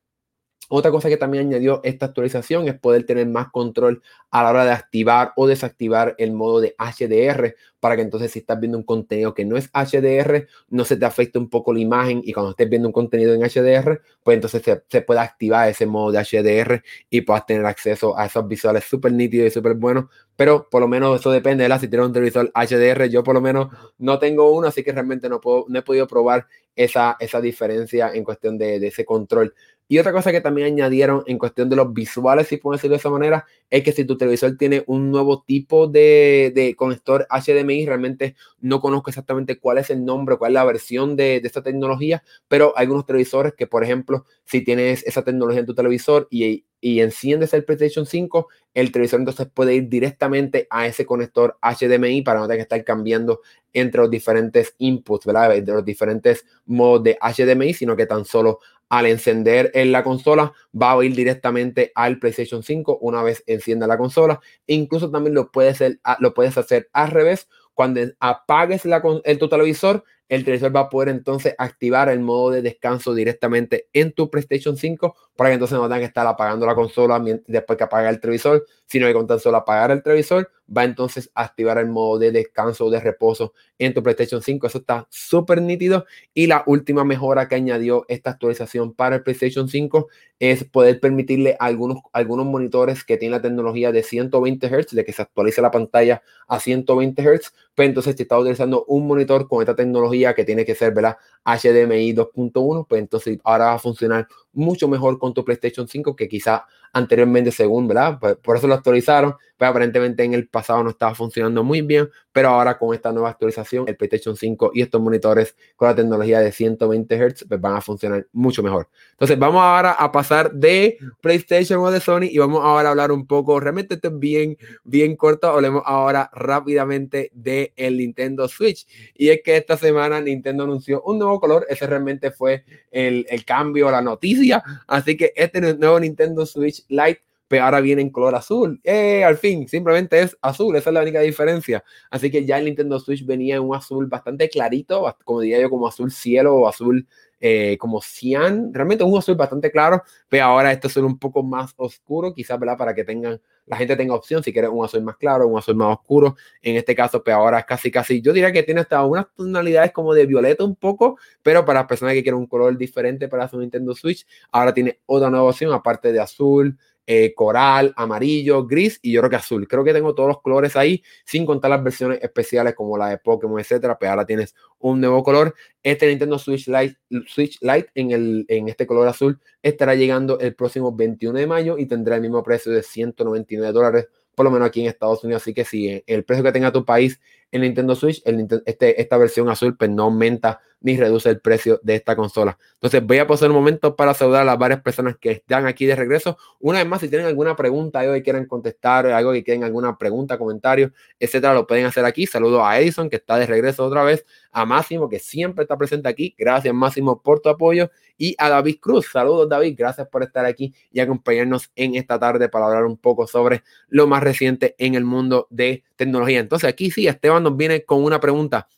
[0.73, 4.65] otra cosa que también añadió esta actualización es poder tener más control a la hora
[4.65, 8.85] de activar o desactivar el modo de HDR para que entonces si estás viendo un
[8.85, 12.51] contenido que no es HDR, no se te afecte un poco la imagen y cuando
[12.51, 16.21] estés viendo un contenido en HDR, pues entonces se, se puede activar ese modo de
[16.23, 20.05] HDR y puedas tener acceso a esos visuales súper nítidos y súper buenos.
[20.37, 23.09] Pero por lo menos eso depende de la si tienes un televisor HDR.
[23.09, 26.07] Yo por lo menos no tengo uno, así que realmente no, puedo, no he podido
[26.07, 29.55] probar esa, esa diferencia en cuestión de ese control
[29.91, 33.01] Y otra cosa que también añadieron en cuestión de los visuales, si puedo decirlo de
[33.01, 37.87] esa manera, es que si tu televisor tiene un nuevo tipo de, de conector HDMI,
[37.87, 42.23] realmente no conozco exactamente cuál es el nombre, cuál es la versión de, esta tecnología,
[42.47, 46.67] pero hay algunos televisores que, por ejemplo, si tienes esa tecnología en tu televisor y,
[46.81, 52.23] y enciendes el PlayStation 5, el televisor entonces puede ir directamente a ese conector HDMI
[52.23, 53.41] para no tener que estar cambiando
[53.73, 55.51] entre los diferentes inputs, ¿verdad?
[55.61, 60.53] De los diferentes modos de HDMI, sino que tan solo al encender en la consola
[60.81, 64.41] va a ir directamente al PlayStation 5 una vez encienda la consola.
[64.67, 67.49] incluso también lo puedes, hacer, lo puedes hacer al revés.
[67.73, 72.53] Cuando apagues la, el, tu televisor, el televisor va a poder entonces activar el modo
[72.53, 76.67] de descanso directamente en tu PlayStation 5 para que entonces no tengan que estar apagando
[76.67, 80.49] la consola después que apaga el televisor, sino que con tan solo apagar el televisor
[80.77, 84.67] va entonces a activar el modo de descanso o de reposo en tu PlayStation 5.
[84.67, 86.07] Eso está súper nítido.
[86.33, 91.57] Y la última mejora que añadió esta actualización para el PlayStation 5 es poder permitirle
[91.59, 95.61] a algunos, algunos monitores que tienen la tecnología de 120 Hz, de que se actualice
[95.61, 97.53] la pantalla a 120 Hz.
[97.87, 101.17] Entonces, si estás utilizando un monitor con esta tecnología que tiene que ser, ¿verdad?
[101.45, 106.29] HDMI 2.1, pues entonces ahora va a funcionar mucho mejor con tu PlayStation 5 que
[106.29, 108.19] quizá anteriormente según, ¿verdad?
[108.21, 112.09] Pues por eso lo actualizaron, pero aparentemente en el pasado no estaba funcionando muy bien,
[112.33, 116.41] pero ahora con esta nueva actualización, el PlayStation 5 y estos monitores con la tecnología
[116.41, 118.89] de 120 Hz pues van a funcionar mucho mejor.
[119.13, 123.13] Entonces vamos ahora a pasar de PlayStation o de Sony y vamos ahora a hablar
[123.13, 128.87] un poco, realmente esto es bien, bien corto, hablemos ahora rápidamente de el Nintendo Switch.
[129.15, 133.45] Y es que esta semana Nintendo anunció un nuevo color, ese realmente fue el, el
[133.45, 134.40] cambio, la noticia,
[134.87, 138.81] así que este nuevo Nintendo Switch Lite pero ahora viene en color azul.
[138.85, 141.83] Eh, al fin, simplemente es azul, esa es la única diferencia.
[142.09, 145.69] Así que ya el Nintendo Switch venía en un azul bastante clarito, como diría yo,
[145.69, 147.09] como azul cielo o azul
[147.41, 148.73] eh, como cian.
[148.73, 152.79] Realmente un azul bastante claro, pero ahora este azul un poco más oscuro, quizás, ¿verdad?
[152.79, 155.77] Para que tengan, la gente tenga opción si quiere un azul más claro, un azul
[155.77, 156.37] más oscuro.
[156.61, 159.93] En este caso, pero ahora es casi, casi, yo diría que tiene hasta unas tonalidades
[159.93, 163.47] como de violeta un poco, pero para las personas que quieren un color diferente para
[163.47, 166.77] su Nintendo Switch, ahora tiene otra nueva opción, aparte de azul,
[167.13, 169.67] eh, coral, amarillo, gris y yo creo que azul.
[169.67, 173.19] Creo que tengo todos los colores ahí, sin contar las versiones especiales como la de
[173.19, 173.99] Pokémon, etcétera.
[173.99, 175.57] Pero ahora tienes un nuevo color.
[175.83, 180.55] Este Nintendo Switch Lite, Switch Lite en, el, en este color azul estará llegando el
[180.55, 184.69] próximo 21 de mayo y tendrá el mismo precio de 199 dólares, por lo menos
[184.69, 185.43] aquí en Estados Unidos.
[185.43, 187.21] Así que si el precio que tenga tu país
[187.51, 188.23] en Nintendo Switch,
[188.67, 192.59] este, esta versión azul pues no aumenta ni reduce el precio de esta consola.
[192.75, 195.87] Entonces voy a pasar un momento para saludar a las varias personas que están aquí
[195.87, 196.39] de regreso.
[196.59, 199.99] Una vez más, si tienen alguna pregunta, algo que quieran contestar, algo que quieren alguna
[199.99, 202.27] pregunta, comentario, etcétera, lo pueden hacer aquí.
[202.27, 206.09] Saludo a Edison, que está de regreso otra vez, a Máximo, que siempre está presente
[206.09, 206.35] aquí.
[206.39, 207.91] Gracias, Máximo, por tu apoyo.
[208.17, 209.07] Y a David Cruz.
[209.11, 209.75] Saludos, David.
[209.79, 214.07] Gracias por estar aquí y acompañarnos en esta tarde para hablar un poco sobre lo
[214.07, 216.41] más reciente en el mundo de tecnología.
[216.41, 218.69] Entonces, aquí sí, Esteban nos viene con una pregunta.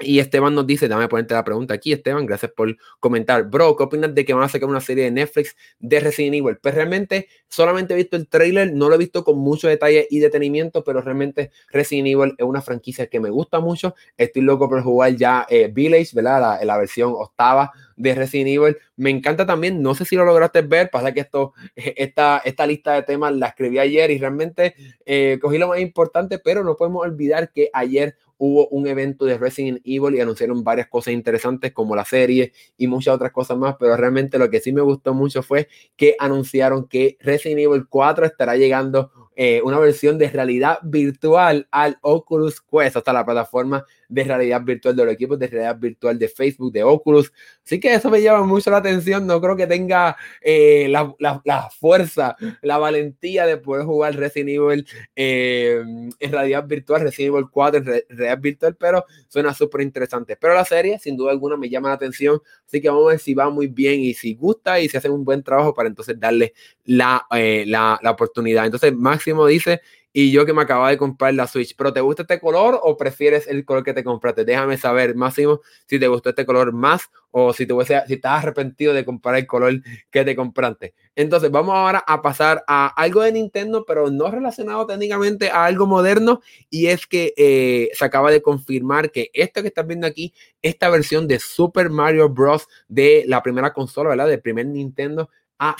[0.00, 3.48] Y Esteban nos dice, dame ponerte la pregunta aquí, Esteban, gracias por comentar.
[3.48, 6.58] Bro, ¿qué opinas de que van a sacar una serie de Netflix de Resident Evil?
[6.60, 10.18] Pues realmente solamente he visto el trailer, no lo he visto con mucho detalle y
[10.18, 13.94] detenimiento, pero realmente Resident Evil es una franquicia que me gusta mucho.
[14.16, 16.40] Estoy loco por jugar ya eh, Village, ¿verdad?
[16.40, 18.76] La, la, versión octava de Resident Evil.
[18.96, 22.94] Me encanta también, no sé si lo lograste ver, pasa que esto, esta, esta lista
[22.94, 24.74] de temas la escribí ayer y realmente
[25.06, 29.38] eh, cogí lo más importante, pero no podemos olvidar que ayer hubo un evento de
[29.38, 33.76] Resident Evil y anunciaron varias cosas interesantes como la serie y muchas otras cosas más,
[33.78, 38.26] pero realmente lo que sí me gustó mucho fue que anunciaron que Resident Evil 4
[38.26, 44.24] estará llegando eh, una versión de realidad virtual al Oculus Quest, hasta la plataforma de
[44.24, 47.32] realidad virtual de los equipos de realidad virtual de Facebook, de Oculus.
[47.64, 49.26] Así que eso me llama mucho la atención.
[49.26, 54.86] No creo que tenga eh, la, la, fuerza, la valentía de poder jugar Resident Evil
[55.16, 55.82] eh,
[56.18, 60.36] en realidad virtual, Resident Evil 4 en realidad virtual, pero suena súper interesante.
[60.36, 62.40] Pero la serie, sin duda alguna, me llama la atención.
[62.66, 65.12] Así que vamos a ver si va muy bien y si gusta y si hacen
[65.12, 68.64] un buen trabajo para entonces darle la, la, la oportunidad.
[68.64, 69.80] Entonces, Max dice,
[70.16, 72.96] y yo que me acababa de comprar la Switch, pero ¿te gusta este color o
[72.96, 74.44] prefieres el color que te compraste?
[74.44, 78.94] Déjame saber, Máximo, si te gustó este color más o si, te, si estás arrepentido
[78.94, 80.94] de comprar el color que te compraste.
[81.16, 85.86] Entonces, vamos ahora a pasar a algo de Nintendo, pero no relacionado técnicamente a algo
[85.86, 90.32] moderno, y es que eh, se acaba de confirmar que esto que estás viendo aquí,
[90.62, 92.68] esta versión de Super Mario Bros.
[92.86, 94.28] de la primera consola, ¿verdad?
[94.28, 95.28] Del primer Nintendo,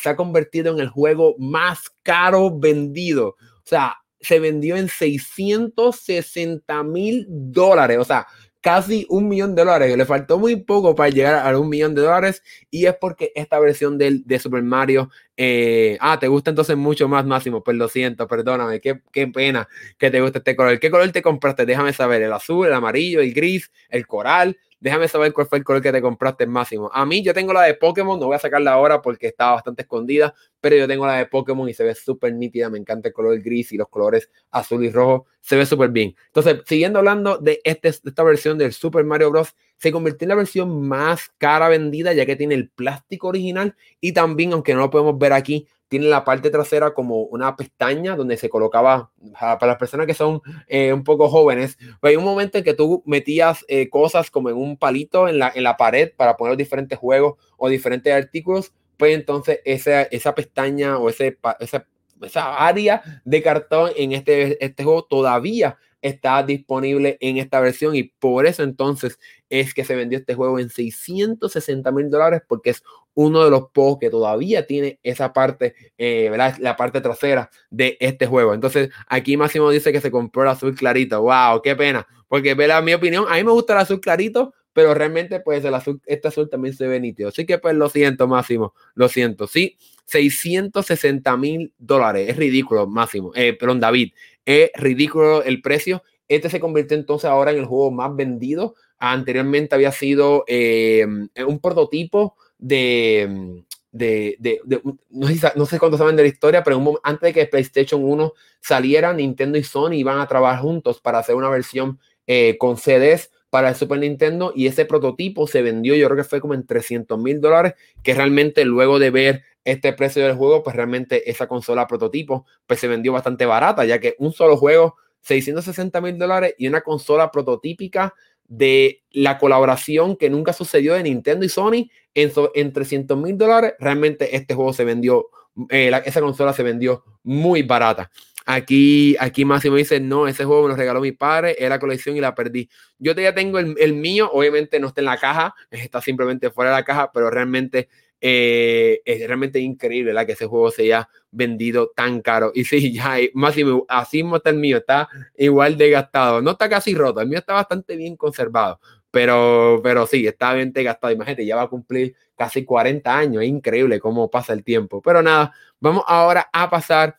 [0.03, 3.29] se ha convertido en el juego más caro vendido.
[3.29, 7.99] O sea, se vendió en 660 mil dólares.
[7.99, 8.27] O sea,
[8.65, 9.95] casi un millón de dólares.
[9.95, 13.59] Le faltó muy poco para llegar a un millón de dólares y es porque esta
[13.59, 17.89] versión de, de Super Mario, eh, ah, te gusta entonces mucho más Máximo, pues lo
[17.89, 20.81] siento, perdóname, qué, qué pena que te guste este color.
[20.81, 21.67] ¿Qué color te compraste?
[21.67, 24.57] Déjame saber, el azul, el amarillo, el gris, el coral.
[24.85, 26.91] Déjame saber cuál fue el color que te compraste máximo.
[26.93, 29.81] A mí yo tengo la de Pokémon, no voy a sacarla ahora porque está bastante
[29.81, 32.69] escondida, pero yo tengo la de Pokémon y se ve súper nítida.
[32.69, 35.25] Me encanta el color gris y los colores azul y rojo.
[35.41, 36.15] Se ve súper bien.
[36.27, 40.29] Entonces, siguiendo hablando de, este, de esta versión del Super Mario Bros., se convirtió en
[40.29, 44.81] la versión más cara vendida ya que tiene el plástico original y también, aunque no
[44.81, 49.67] lo podemos ver aquí, tiene la parte trasera como una pestaña donde se colocaba, para
[49.67, 53.03] las personas que son eh, un poco jóvenes, pues hay un momento en que tú
[53.07, 56.99] metías eh, cosas como en un palito en la, en la pared para poner diferentes
[56.99, 61.87] juegos o diferentes artículos, pues entonces esa, esa pestaña o ese, esa,
[62.23, 68.05] esa área de cartón en este, este juego todavía está disponible en esta versión y
[68.05, 69.19] por eso entonces
[69.49, 72.83] es que se vendió este juego en 660 mil dólares porque es
[73.15, 78.27] uno de los pocos que todavía tiene esa parte, eh, la parte trasera de este
[78.27, 78.55] juego.
[78.55, 81.23] Entonces aquí Máximo dice que se compró el azul clarito.
[81.23, 81.63] ¡Wow!
[81.63, 82.07] ¡Qué pena!
[82.29, 82.83] Porque, ¿verdad?
[82.83, 86.29] mi opinión, a mí me gusta el azul clarito, pero realmente pues el azul, este
[86.29, 87.29] azul también se ve nítido.
[87.29, 89.47] Así que pues lo siento, Máximo, lo siento.
[89.47, 93.33] Sí, 660 mil dólares, es ridículo, Máximo.
[93.35, 94.13] Eh, perdón, David,
[94.45, 96.03] es ridículo el precio.
[96.27, 98.75] Este se convirtió entonces ahora en el juego más vendido.
[98.99, 106.17] Anteriormente había sido eh, un prototipo de, de, de, no, sé, no, sé, cuánto saben
[106.17, 110.27] de la historia, pero antes de que PlayStation 1 saliera, Nintendo y Sony iban a
[110.27, 114.87] trabajar juntos para hacer una versión eh, con CDs para el Super Nintendo y ese
[114.87, 118.99] prototipo se vendió, yo creo que fue como en 300 mil dólares, que realmente luego
[118.99, 123.45] de ver este precio del juego, pues realmente esa consola prototipo, pues se vendió bastante
[123.45, 128.15] barata, ya que un solo juego, 660 mil dólares y una consola prototípica
[128.47, 133.75] de la colaboración que nunca sucedió de Nintendo y Sony en, en 300 mil dólares,
[133.79, 135.29] realmente este juego se vendió,
[135.71, 138.11] eh, esa consola se vendió muy barata.
[138.47, 142.21] Aquí, aquí Máximo dice, no, ese juego me lo regaló mi padre, era colección y
[142.21, 142.69] la perdí.
[142.99, 146.71] Yo ya tengo el, el, mío, obviamente no está en la caja, está simplemente fuera
[146.71, 147.89] de la caja, pero realmente
[148.27, 150.25] eh, es realmente increíble ¿verdad?
[150.25, 152.53] que ese juego se haya vendido tan caro.
[152.55, 156.41] Y sí, ya, Máximo, así está el mío, está igual de gastado.
[156.41, 160.73] No está casi roto, el mío está bastante bien conservado, pero, pero sí, está bien
[160.73, 161.13] gastado.
[161.13, 165.03] Imagínate, ya va a cumplir casi 40 años, es increíble cómo pasa el tiempo.
[165.03, 167.19] Pero nada, vamos ahora a pasar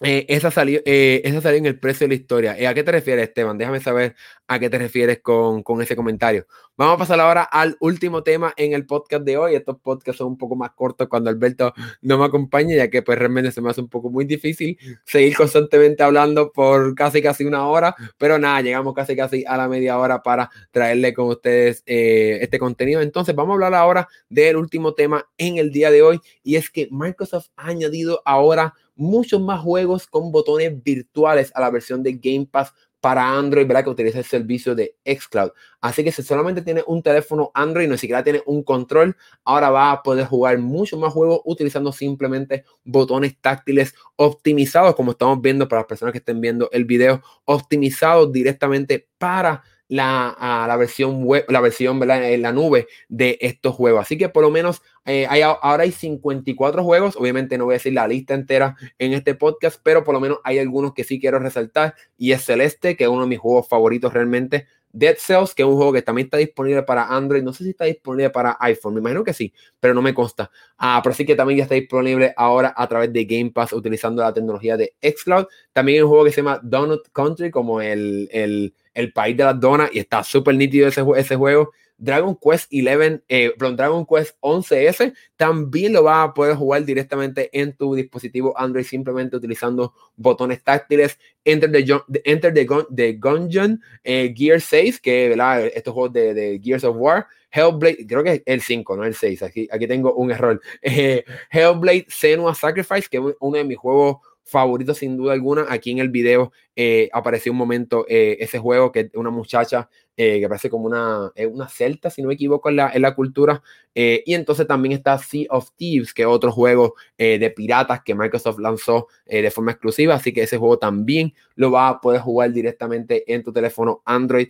[0.00, 2.58] eh, esa, salió, eh, esa salió en el precio de la historia.
[2.58, 3.56] Eh, ¿A qué te refieres, Esteban?
[3.56, 4.16] Déjame saber
[4.48, 6.48] a qué te refieres con, con, ese comentario.
[6.76, 9.54] Vamos a pasar ahora al último tema en el podcast de hoy.
[9.54, 13.16] Estos podcasts son un poco más cortos cuando Alberto no me acompaña, ya que pues
[13.16, 17.68] realmente se me hace un poco muy difícil seguir constantemente hablando por casi casi una
[17.68, 22.58] hora, pero nada, llegamos casi casi a la media hora para traerle con ustedes este
[22.58, 23.00] contenido.
[23.00, 26.68] Entonces vamos a hablar ahora del último tema en el día de hoy y es
[26.68, 32.14] que Microsoft ha añadido ahora muchos más juegos con botones virtuales a la versión de
[32.14, 32.72] Game Pass
[33.04, 33.84] para Android, ¿verdad?
[33.84, 35.50] Que utiliza el servicio de Xcloud.
[35.82, 39.92] Así que si solamente tiene un teléfono Android, no siquiera tiene un control, ahora va
[39.92, 45.82] a poder jugar muchos más juegos utilizando simplemente botones táctiles optimizados, como estamos viendo para
[45.82, 51.60] las personas que estén viendo el video, optimizados directamente para la, la versión web, la
[51.60, 54.02] versión en la nube de estos juegos.
[54.02, 57.16] Así que por lo menos eh, hay, ahora hay 54 juegos.
[57.16, 60.38] Obviamente no voy a decir la lista entera en este podcast, pero por lo menos
[60.44, 61.94] hay algunos que sí quiero resaltar.
[62.16, 64.66] Y es Celeste, que es uno de mis juegos favoritos realmente.
[64.94, 67.42] Dead Cells, que es un juego que también está disponible para Android.
[67.42, 70.52] No sé si está disponible para iPhone, me imagino que sí, pero no me consta.
[70.78, 74.22] Ah, pero sí que también ya está disponible ahora a través de Game Pass utilizando
[74.22, 75.46] la tecnología de Xcloud.
[75.72, 79.44] También hay un juego que se llama Donut Country, como el, el el país de
[79.44, 81.70] las donas y está súper nítido ese, ese juego.
[81.96, 87.72] Dragon Quest 11, eh, Dragon Quest 11S también lo vas a poder jugar directamente en
[87.72, 91.18] tu dispositivo Android simplemente utilizando botones táctiles.
[91.44, 95.66] Enter the, Enter the, the Gungeon, eh, Gear 6, que ¿verdad?
[95.66, 97.26] estos juegos de, de, Gears of War.
[97.50, 99.42] Hellblade, creo que es el 5, no el 6.
[99.44, 100.60] Aquí, aquí tengo un error.
[100.82, 105.66] Eh, Hellblade Senua Sacrifice, que es uno de mis juegos favorito sin duda alguna.
[105.68, 110.38] Aquí en el video eh, apareció un momento eh, ese juego que una muchacha eh,
[110.40, 113.62] que parece como una, una celta, si no me equivoco, en la, en la cultura.
[113.94, 118.58] y entonces también está Sea of Thieves, que es otro juego de piratas que Microsoft
[118.58, 120.14] lanzó de forma exclusiva.
[120.14, 124.48] Así que ese juego también lo vas a poder jugar directamente en tu teléfono Android.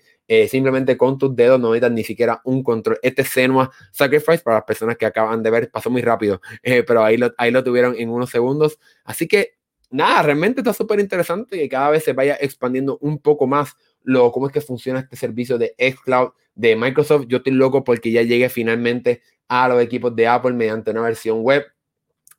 [0.49, 2.99] simplemente con tus dedos, no necesitas ni siquiera un control.
[3.03, 6.41] Este Senua Sacrifice, para las personas que acaban de ver, pasó muy rápido,
[6.87, 8.79] pero ahí lo, ahí lo tuvieron en unos segundos.
[9.05, 9.55] Así que
[9.95, 14.33] nada, realmente está súper interesante que cada vez se vaya expandiendo un poco más lo,
[14.33, 17.27] cómo es que funciona este servicio de xCloud de Microsoft.
[17.29, 21.43] Yo estoy loco porque ya llegue finalmente a los equipos de Apple mediante una versión
[21.43, 21.65] web.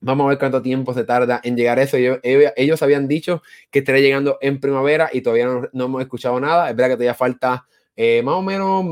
[0.02, 1.98] Vamos a ver cuánto tiempo se tarda en llegar a eso.
[1.98, 3.42] Ellos, habían dicho
[3.72, 6.70] que estaría llegando en primavera y todavía no, hemos escuchado nada.
[6.70, 7.66] Es verdad que todavía falta
[7.96, 8.86] eh, más o menos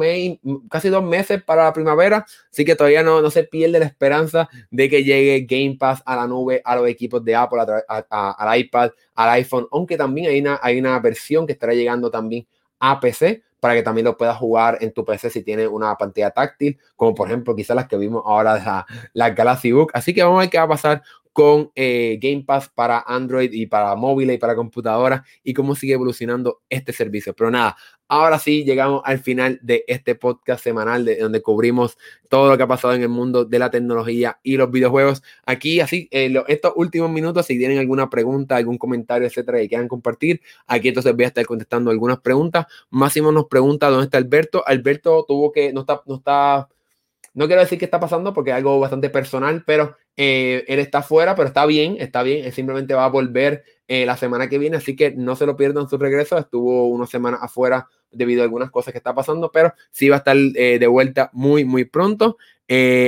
[0.70, 4.49] casi dos meses para la primavera, así que todavía no, no se pierde la esperanza
[4.72, 8.91] de que llegue Game Pass a la nube, a los equipos de Apple, al iPad,
[9.16, 12.47] al iPhone, aunque también hay una, hay una versión que estará llegando también
[12.80, 16.32] a PC para que también lo puedas jugar en tu PC si tiene una pantalla
[16.32, 19.91] táctil, como por ejemplo quizás las que vimos ahora de la, la Galaxy Book.
[19.93, 21.01] Así que vamos a ver qué va a pasar
[21.34, 25.93] con eh, Game Pass para Android y para móviles y para computadoras y cómo sigue
[25.93, 27.34] evolucionando este servicio.
[27.34, 27.75] Pero nada,
[28.07, 31.97] ahora sí llegamos al final de este podcast semanal de donde cubrimos
[32.29, 35.23] todo lo que ha pasado en el mundo de la tecnología y los videojuegos.
[35.45, 39.88] Aquí, así, en estos últimos minutos, si tienen alguna pregunta, algún comentario, etcétera, que quieran
[39.88, 42.67] compartir, aquí entonces voy a estar contestando algunas preguntas.
[42.91, 44.63] Máximo nos pregunta dónde está Alberto.
[44.67, 46.69] Alberto tuvo que, no está, no está
[47.34, 51.01] no quiero decir qué está pasando porque es algo bastante personal, pero eh, él está
[51.01, 52.45] fuera, pero está bien, está bien.
[52.45, 55.57] Él simplemente va a volver eh, la semana que viene, así que no se lo
[55.57, 56.38] pierdan su regreso.
[56.38, 60.19] Estuvo una semana afuera debido a algunas cosas que está pasando, pero sí va a
[60.19, 62.38] estar eh, de vuelta muy, muy pronto.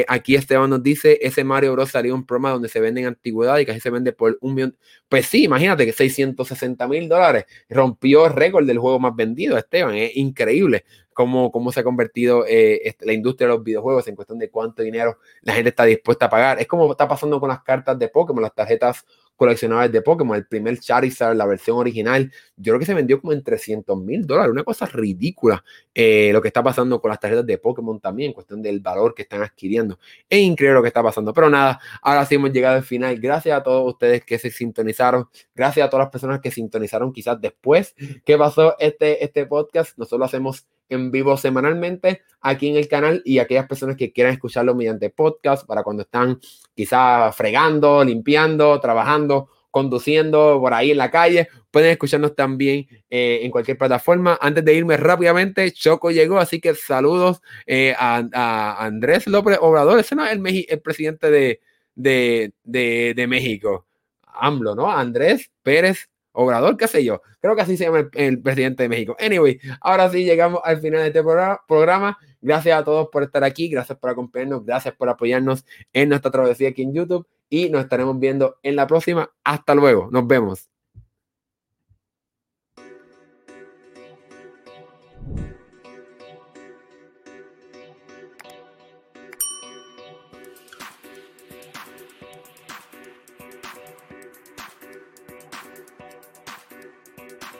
[0.08, 3.66] aquí Esteban nos dice, ese Mario Bros salió un programa donde se venden antigüedades y
[3.68, 4.78] casi se vende por un millón.
[5.08, 9.96] Pues sí, imagínate que 660 mil dólares rompió el récord del juego más vendido, Esteban,
[9.96, 10.84] es increíble
[11.16, 14.52] cómo, cómo se ha convertido eh, este, la industria de los videojuegos en cuestión de
[14.52, 16.60] cuánto dinero la gente está dispuesta a pagar.
[16.60, 19.06] Es como está pasando con las cartas de Pokémon, las tarjetas
[19.36, 23.34] coleccionables de Pokémon, el primer Charizard, la versión original, yo creo que se vendió como
[23.34, 25.64] en 300 mil dólares, una cosa ridícula
[25.94, 29.14] eh, lo que está pasando con las tarjetas de Pokémon también, en cuestión del valor
[29.14, 30.00] que están adquiriendo.
[30.30, 33.20] Es increíble lo que está pasando, pero nada, ahora sí hemos llegado al final.
[33.20, 37.40] Gracias a todos ustedes que se sintonizaron, gracias a todas las personas que sintonizaron quizás
[37.40, 39.98] después que pasó este, este podcast.
[39.98, 44.34] Nosotros lo hacemos en vivo semanalmente aquí en el canal y aquellas personas que quieran
[44.34, 46.40] escucharlo mediante podcast para cuando están
[46.76, 53.52] quizás fregando, limpiando, trabajando, conduciendo por ahí en la calle, pueden escucharnos también eh, en
[53.52, 54.38] cualquier plataforma.
[54.40, 60.16] Antes de irme rápidamente, Choco llegó, así que saludos eh, a, Andrés López Obrador, ese
[60.16, 61.62] no es el, el presidente de,
[61.96, 63.86] de, de, México.
[64.24, 64.92] AMLO, ¿no?
[64.92, 67.22] Andrés Pérez Obrador, qué sé yo.
[67.40, 69.16] Creo que así se llama el, presidente de México.
[69.20, 71.24] Anyway, ahora sí llegamos al final de este
[71.68, 72.18] programa.
[72.42, 76.70] Gracias a todos por estar aquí, gracias por acompañarnos, gracias por apoyarnos en nuestra travesía
[76.70, 79.32] aquí en YouTube y nos estaremos viendo en la próxima.
[79.44, 80.75] Hasta luego, nos vemos.